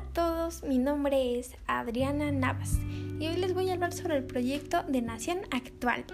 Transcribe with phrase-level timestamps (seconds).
[0.00, 2.80] todos, mi nombre es Adriana Navas
[3.20, 6.04] y hoy les voy a hablar sobre el proyecto de Nación Actual.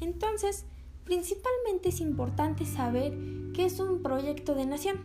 [0.00, 0.66] Entonces,
[1.04, 3.12] principalmente es importante saber
[3.54, 5.04] qué es un proyecto de nación.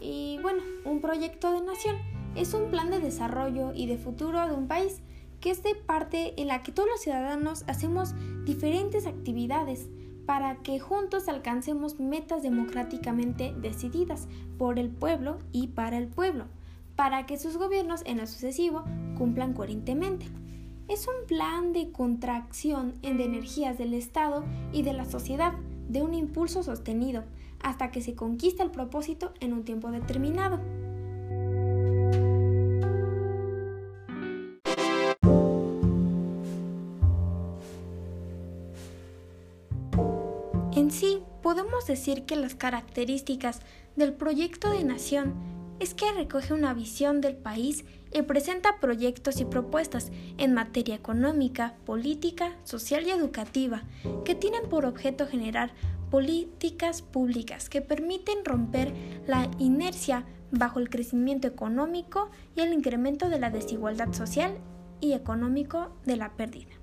[0.00, 4.54] Y bueno, un proyecto de nación es un plan de desarrollo y de futuro de
[4.54, 5.00] un país
[5.40, 8.14] que es de parte en la que todos los ciudadanos hacemos
[8.44, 9.88] diferentes actividades
[10.24, 16.44] para que juntos alcancemos metas democráticamente decididas por el pueblo y para el pueblo,
[16.94, 18.84] para que sus gobiernos en lo sucesivo
[19.18, 20.26] cumplan coherentemente.
[20.88, 25.54] Es un plan de contracción en de energías del Estado y de la sociedad,
[25.88, 27.24] de un impulso sostenido,
[27.62, 30.60] hasta que se conquista el propósito en un tiempo determinado.
[40.82, 43.60] En sí, podemos decir que las características
[43.94, 45.32] del proyecto de nación
[45.78, 51.76] es que recoge una visión del país y presenta proyectos y propuestas en materia económica,
[51.86, 53.84] política, social y educativa
[54.24, 55.70] que tienen por objeto generar
[56.10, 58.92] políticas públicas que permiten romper
[59.28, 64.58] la inercia bajo el crecimiento económico y el incremento de la desigualdad social
[65.00, 66.81] y económico de la pérdida.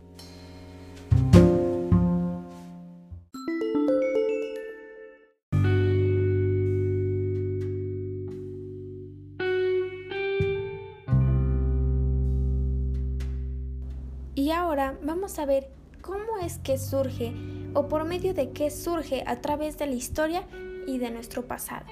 [14.50, 15.70] Y ahora vamos a ver
[16.02, 17.36] cómo es que surge
[17.76, 20.48] o por medio de qué surge a través de la historia
[20.88, 21.86] y de nuestro pasado.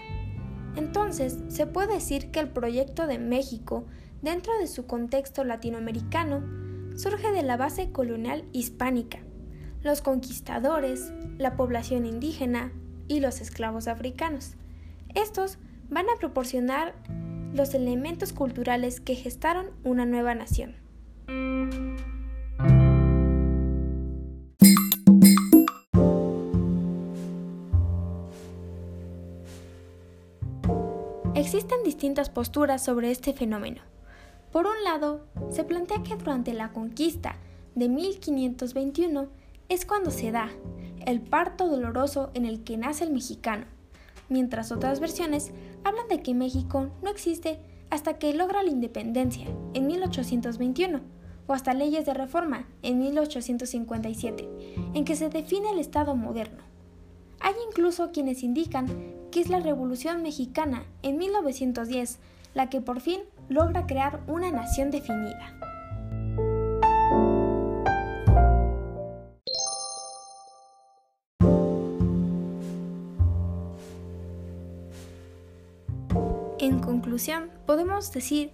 [0.76, 3.86] Entonces, se puede decir que el proyecto de México,
[4.24, 6.42] dentro de su contexto latinoamericano,
[6.98, 9.20] surge de la base colonial hispánica,
[9.84, 12.72] los conquistadores, la población indígena
[13.08, 14.56] y los esclavos africanos.
[15.14, 15.60] Estos
[15.92, 16.96] van a proporcionar
[17.54, 20.87] los elementos culturales que gestaron una nueva nación.
[31.48, 33.80] Existen distintas posturas sobre este fenómeno.
[34.52, 37.38] Por un lado, se plantea que durante la conquista
[37.74, 39.30] de 1521
[39.70, 40.50] es cuando se da
[41.06, 43.64] el parto doloroso en el que nace el mexicano,
[44.28, 45.54] mientras otras versiones
[45.86, 51.00] hablan de que México no existe hasta que logra la independencia en 1821
[51.48, 54.50] o hasta leyes de reforma en 1857,
[54.96, 56.64] en que se define el Estado moderno.
[57.40, 58.88] Hay incluso quienes indican
[59.40, 62.20] es la Revolución Mexicana en 1910
[62.54, 65.54] la que por fin logra crear una nación definida.
[76.60, 78.52] En conclusión, podemos decir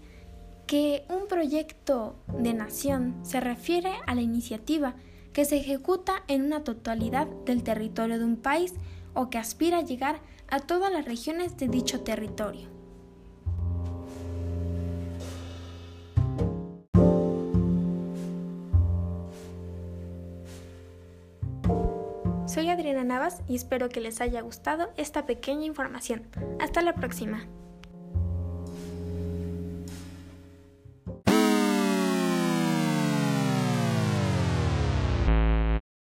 [0.67, 4.95] que un proyecto de nación se refiere a la iniciativa
[5.31, 8.73] que se ejecuta en una totalidad del territorio de un país
[9.13, 10.19] o que aspira a llegar
[10.53, 12.69] a todas las regiones de dicho territorio.
[22.45, 26.27] Soy Adriana Navas y espero que les haya gustado esta pequeña información.
[26.59, 27.47] Hasta la próxima.